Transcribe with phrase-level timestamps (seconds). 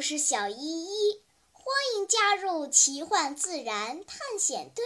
[0.00, 1.20] 我是小依依，
[1.52, 4.82] 欢迎加入奇幻自然探险队。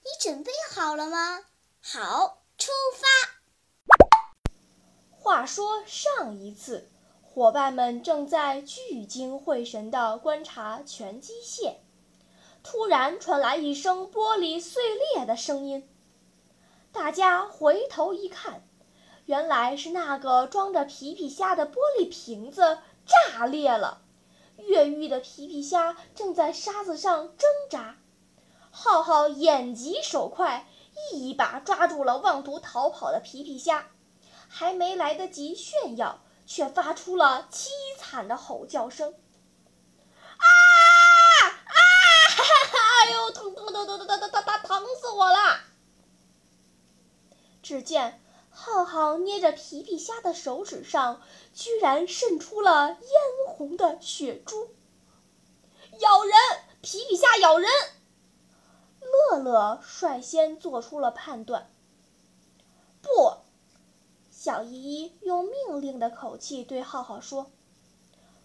[0.00, 1.44] 你准备好了吗？
[1.82, 4.08] 好，出发。
[5.10, 6.88] 话说上一次，
[7.22, 11.82] 伙伴们正在聚精会神地观察拳击线，
[12.62, 15.86] 突然传来一声玻璃碎裂的声音。
[16.90, 18.66] 大家回头一看，
[19.26, 24.04] 原来是那个装着皮皮虾的玻璃瓶子炸裂了。
[24.68, 27.96] 越狱的皮皮虾正在沙子上挣扎，
[28.70, 30.68] 浩浩眼疾手快，
[31.14, 33.88] 一把抓住了妄图逃跑的皮皮虾，
[34.46, 39.14] 还没来得及炫耀，却发出了凄惨的吼叫声
[40.36, 40.44] ：“啊
[41.46, 41.72] 啊！
[43.06, 45.60] 哎呦，疼疼疼疼疼疼疼疼疼死我了！”
[47.62, 48.20] 只见
[48.60, 51.22] 浩浩捏着皮皮虾的手指上，
[51.54, 53.08] 居然渗出了嫣
[53.46, 54.70] 红的血珠。
[56.00, 56.34] 咬人！
[56.82, 57.70] 皮皮虾咬人！
[59.30, 61.70] 乐乐率先做出了判断。
[63.00, 63.36] 不，
[64.28, 67.52] 小依依用命令的口气对浩浩说：“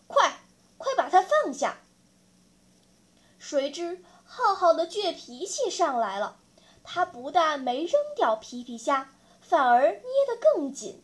[0.06, 0.42] 快，
[0.78, 1.80] 快把它放下！”
[3.40, 6.38] 谁知浩浩的倔脾气上来了，
[6.84, 9.10] 他不但没扔掉皮皮虾。
[9.54, 11.04] 反而捏得更紧，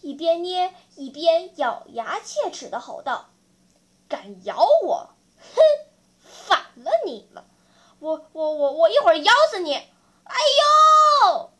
[0.00, 3.28] 一边捏一边咬牙切齿地吼道
[4.08, 5.10] ：“敢咬我！
[5.36, 5.60] 哼，
[6.24, 7.44] 反了你了！
[7.98, 9.74] 我我我我一会儿咬死你！”
[10.24, 10.34] 哎
[11.26, 11.50] 呦！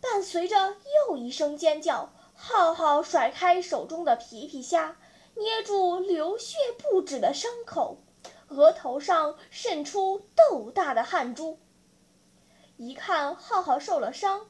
[0.00, 0.74] 伴随着
[1.06, 4.96] 又一声尖叫，浩浩甩开手中的皮皮虾，
[5.36, 7.98] 捏住流血不止的伤口，
[8.48, 11.60] 额头上渗出豆大的汗珠。
[12.76, 14.48] 一看浩浩受了伤。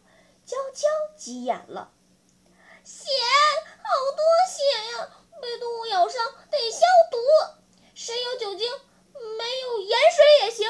[0.48, 1.92] 娇娇急眼了，
[2.82, 3.04] 血，
[3.82, 4.64] 好多血
[4.96, 5.10] 呀！
[5.42, 6.80] 被动物咬伤得消
[7.10, 7.18] 毒，
[7.94, 8.66] 谁有酒精？
[9.12, 10.66] 没有盐水也行。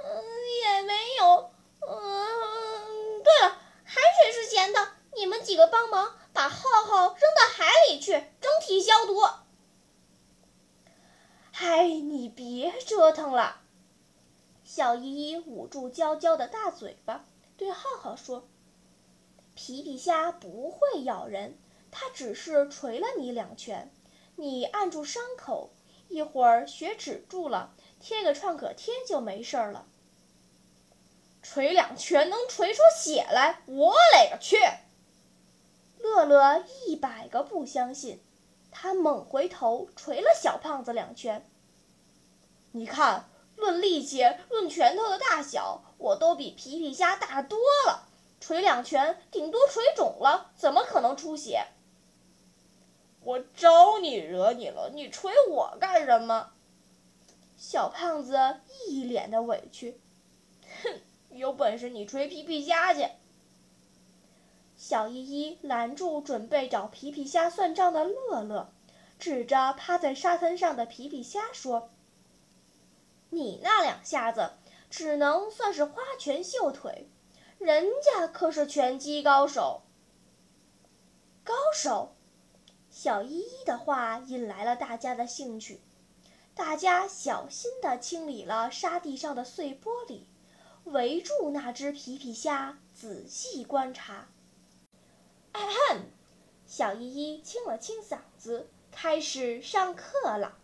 [0.00, 0.24] 嗯，
[0.62, 1.50] 也没有。
[1.88, 4.92] 嗯，对了，海水是咸的。
[5.16, 9.28] 你们几个帮忙把浩浩扔到海里去，整体消毒。
[11.50, 13.60] 嗨，你别折腾了。
[14.62, 17.24] 小依依捂住娇娇的大嘴巴，
[17.56, 18.46] 对浩浩说。
[19.56, 21.58] 皮皮虾不会咬人，
[21.90, 23.90] 它只是捶了你两拳，
[24.36, 25.70] 你按住伤口，
[26.08, 29.86] 一会儿血止住了，贴个创可贴就没事了。
[31.42, 33.62] 捶两拳能捶出血来？
[33.64, 34.58] 我勒个去！
[35.98, 38.22] 乐乐一百个不相信，
[38.70, 41.48] 他猛回头捶了小胖子两拳。
[42.72, 48.05] 你看，论力气，论拳头的大小，我都比皮皮虾大多了。
[48.40, 51.66] 捶两拳，顶多捶肿了，怎么可能出血？
[53.22, 54.90] 我招你惹你了？
[54.94, 56.52] 你捶我干什么？
[57.56, 59.98] 小胖子一脸的委屈，
[60.82, 63.08] 哼，有本事你捶皮皮虾去！
[64.76, 68.70] 小依依拦住准备找皮皮虾算账的乐乐，
[69.18, 71.88] 指着趴在沙滩上的皮皮虾说
[73.30, 74.52] ：“你那两下子
[74.90, 77.08] 只能算是花拳绣腿。”
[77.66, 79.82] 人家可是拳击高手。
[81.42, 82.14] 高手，
[82.90, 85.80] 小依依的话引来了大家的兴趣。
[86.54, 90.20] 大家小心地清理了沙地上的碎玻璃，
[90.84, 94.28] 围住那只皮皮虾仔细观察。
[96.64, 100.56] 小依依清了清嗓子，开始上课了。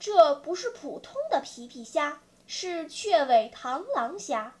[0.00, 4.56] 这不是普通的皮皮虾，是雀尾螳螂虾。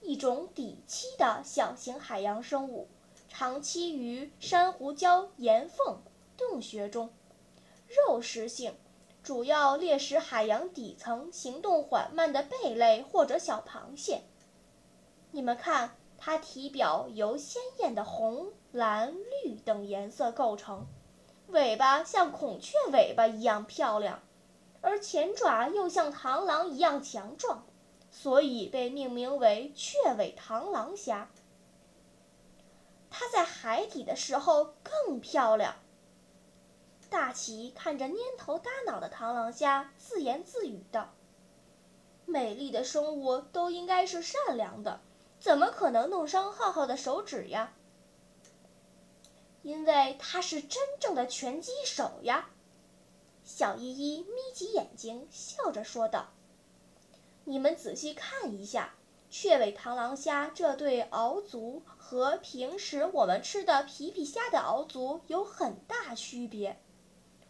[0.00, 2.88] 一种底栖的小型海洋生物，
[3.28, 6.02] 长栖于珊瑚礁岩缝
[6.36, 7.10] 洞穴中，
[7.86, 8.74] 肉食性，
[9.22, 14.22] 主要猎食海洋底层行动缓慢的贝类或者小螃蟹。
[15.32, 20.86] 你们看，它体表由鲜艳的红、蓝、绿等颜色构成，
[21.48, 24.22] 尾巴像孔雀尾巴一样漂亮，
[24.80, 27.66] 而前爪又像螳螂一样强壮。
[28.10, 31.30] 所以被命名为雀尾螳螂虾。
[33.10, 35.76] 它在海底的时候更漂亮。
[37.10, 41.14] 大奇看着蔫头耷脑的螳螂虾，自言自语道
[42.26, 45.00] ：“美丽的生物都应该是善良的，
[45.40, 47.72] 怎么可能弄伤浩浩的手指呀？
[49.62, 52.50] 因为他是真正的拳击手呀。”
[53.42, 56.28] 小依依眯起眼睛，笑着说道。
[57.48, 58.94] 你们仔细看一下，
[59.30, 66.78] 雀尾螳螂虾这对螯足和平时我们吃的皮皮虾的螯足有很大区别。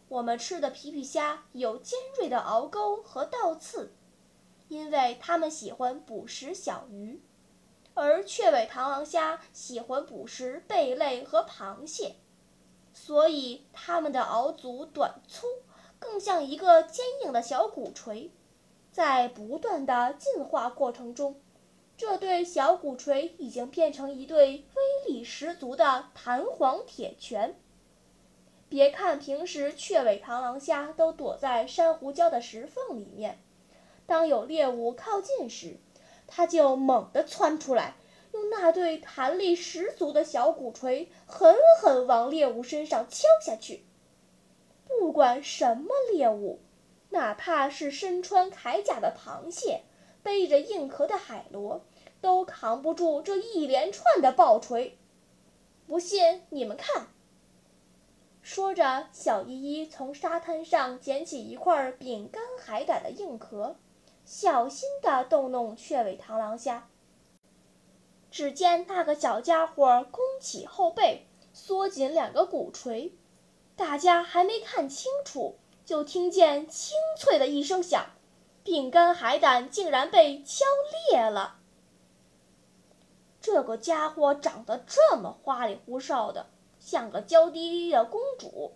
[0.07, 3.91] 我们吃的皮皮虾有尖锐的螯钩和倒刺，
[4.69, 7.21] 因为它们喜欢捕食小鱼，
[7.93, 12.15] 而雀尾螳螂虾喜欢捕食贝类和螃蟹，
[12.93, 15.45] 所以它们的螯足短粗，
[15.99, 18.31] 更像一个坚硬的小鼓槌。
[18.99, 21.37] 在不断的进化过程中，
[21.95, 27.55] 这对小鼓槌已经变成一对威力十足的弹簧铁拳。
[28.67, 33.39] 别看平时雀尾螳螂虾都躲在珊瑚礁的石缝里面，
[34.05, 35.77] 当有猎物靠近时，
[36.27, 37.95] 它就猛地窜出来，
[38.33, 43.85] 用那对弹力十足的小鼓槌狠狠往猎物身上敲下去。
[44.85, 46.59] 不管什么猎物，
[47.09, 49.83] 哪怕是身穿铠甲的螃蟹、
[50.21, 51.81] 背着硬壳的海螺，
[52.21, 54.97] 都扛不住这一连串的爆锤。
[55.87, 57.07] 不信你们看。
[58.41, 63.75] 说着，小依依从沙滩上捡起一块饼干海胆的硬壳，
[64.23, 66.87] 小心地逗弄雀尾螳螂虾。
[68.31, 73.13] 只见那个小家伙弓起后背，缩紧两个鼓槌，
[73.75, 75.57] 大家还没看清楚，
[75.89, 78.11] 就听见清脆的一声响，
[78.63, 80.63] 饼干海胆竟然被敲
[81.09, 81.57] 裂了。
[83.41, 86.45] 这个家伙长得这么花里胡哨的。
[86.79, 88.75] 像个娇滴滴的公主，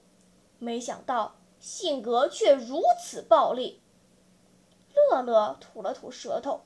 [0.57, 3.75] 没想到性格却如此暴戾。
[4.95, 6.61] 乐乐吐了吐舌头，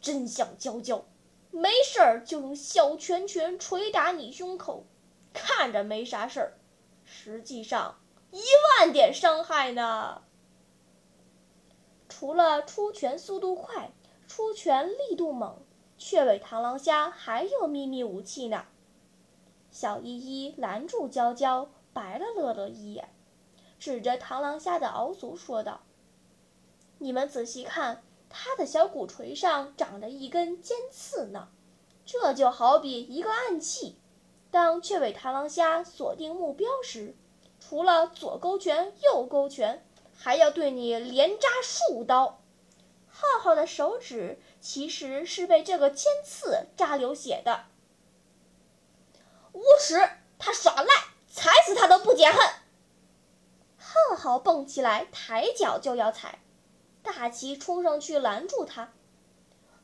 [0.00, 1.04] 真像娇娇，
[1.50, 4.86] 没事儿就用小拳拳捶打你胸口，
[5.34, 6.58] 看着没啥事儿，
[7.04, 7.99] 实际上
[8.30, 8.40] 一
[8.78, 10.22] 万点伤害呢。
[12.08, 13.92] 除了出拳速度快、
[14.26, 15.62] 出拳力度猛，
[15.96, 18.66] 雀尾螳螂虾还有秘密武器呢。
[19.70, 23.08] 小依依拦住娇娇，白了乐乐一眼，
[23.78, 25.82] 指着螳螂虾的螯足说道
[26.98, 31.48] ：“你们仔细看，它的小鼓槌上长着一根尖刺呢，
[32.04, 33.96] 这就好比一个暗器。
[34.50, 37.14] 当雀尾螳螂虾锁定目标时，
[37.60, 39.86] 除了左勾拳、右勾拳，
[40.16, 42.40] 还要对你连扎数刀。
[43.08, 47.66] 浩浩的手指其实是被这个尖刺扎流血的。”
[49.52, 49.94] 无耻！
[50.38, 50.88] 他耍赖，
[51.28, 52.40] 踩死他都不解恨。
[53.76, 56.38] 浩浩蹦起来，抬脚就要踩，
[57.02, 58.92] 大齐冲上去拦住他：“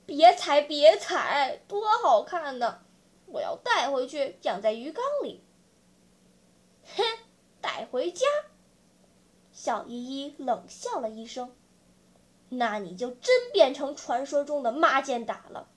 [0.06, 2.80] 别踩，别踩，多好看呢！
[3.26, 5.44] 我要带回去养在鱼缸里。
[6.96, 7.02] ”哼，
[7.66, 8.24] 带回家？
[9.50, 11.52] 小依依冷笑了一声
[12.50, 15.68] ：“那你就真变成传说中的妈见打了。”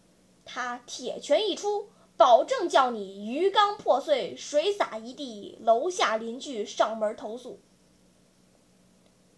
[0.46, 1.90] 他铁拳一出。
[2.16, 7.62] 保证叫你鱼缸破碎，水洒一地，楼下邻居上门投诉。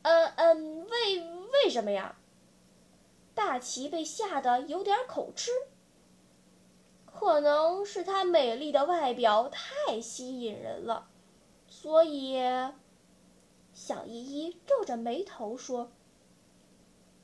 [0.02, 2.18] 嗯嗯，为为什么呀？
[3.36, 5.52] 大齐被吓得有点口吃。
[7.06, 11.11] 可能是她美丽的外表太吸引人了，
[11.82, 12.38] 所以，
[13.74, 15.92] 小依依皱着眉头说：“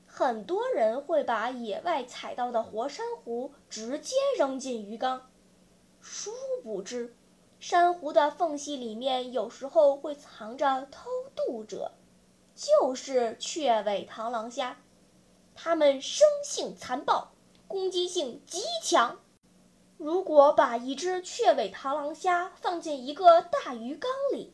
[0.07, 5.29] 很多人会把野外采到的活珊瑚直接扔进鱼缸。”
[6.01, 6.31] 殊
[6.63, 7.15] 不知，
[7.59, 11.91] 珊瑚的缝隙里面有时候会藏着偷渡者，
[12.55, 14.81] 就是雀尾螳螂虾。
[15.53, 17.31] 它们生性残暴，
[17.67, 19.19] 攻击性极强。
[19.97, 24.53] 如果把一只雀尾螳螂虾放进一个大鱼缸里，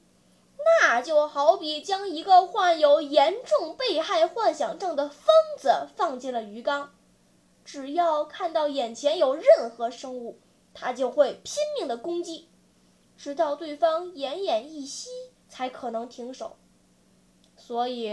[0.82, 6.96] 那就好比将一个患有严重被害幻想症的疯子放进了鱼缸。
[7.66, 10.40] 只要看到眼前有任何生物，
[10.74, 12.48] 它就会拼命的攻击，
[13.18, 15.10] 直到对方奄奄一息
[15.50, 16.56] 才可能停手。
[17.58, 18.04] 所以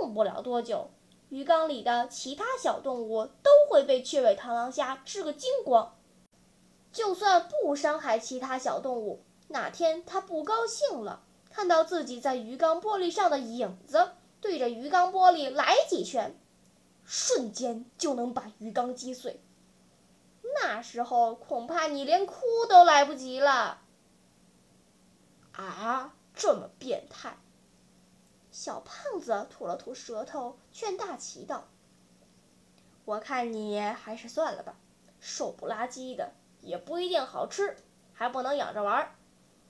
[0.00, 0.90] 用不了多久，
[1.28, 5.96] 鱼缸里的其他小动物都会被雀尾螳螂虾吃个精光。
[6.94, 16.38] 就算不伤害其他小动物，哪天它不高兴了，看到自己在鱼缸玻璃上的影子，对着鱼缸玻璃来几拳，
[17.04, 19.42] 瞬间就能把鱼缸击碎。
[20.62, 22.36] 那时候恐怕你连哭
[22.68, 23.82] 都来不及了。
[25.50, 27.36] 啊，这么变态！
[28.52, 31.66] 小胖子吐了吐舌头，劝大齐道
[33.04, 34.76] ：“我看你还是算了吧，
[35.18, 36.32] 瘦不拉几的，
[36.64, 37.76] 也不一定好吃，
[38.12, 39.14] 还不能养着玩儿。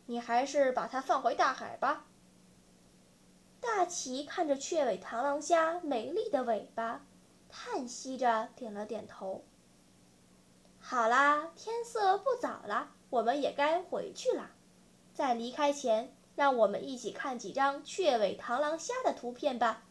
[0.07, 2.07] 你还是把它放回大海吧。”
[3.61, 7.01] 大齐看着雀尾螳螂虾美丽的尾巴，
[7.49, 9.45] 叹息着点了点头。
[10.79, 14.51] 好啦，天色不早了，我们也该回去了。
[15.15, 19.85] 在离开前，让我们一起看几张雀尾螳螂虾的图片吧。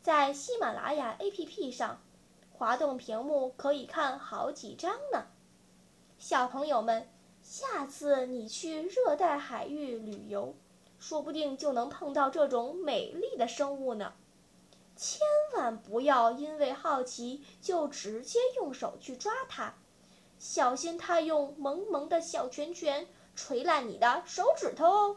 [0.00, 2.00] 在喜马拉雅 APP 上，
[2.52, 5.26] 滑动屏幕可以看好几张呢。
[6.18, 7.08] 小朋友们，
[7.42, 10.56] 下次你去热带海域旅游，
[10.98, 14.14] 说不定就能碰到这种美丽的生物呢。
[14.96, 15.20] 千
[15.54, 19.74] 万不要因为好奇就直接用手去抓它，
[20.40, 23.06] 小心它用萌萌的小拳拳
[23.36, 25.16] 捶烂你的手指头哦。